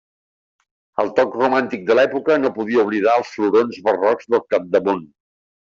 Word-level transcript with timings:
El 1.03 1.11
toc 1.19 1.37
romàntic 1.41 1.85
de 1.91 1.99
l'època 1.99 2.39
no 2.47 2.53
podia 2.57 2.87
oblidar 2.87 3.17
els 3.21 3.37
florons 3.37 3.79
barrocs 3.91 4.35
del 4.35 4.47
capdamunt. 4.53 5.11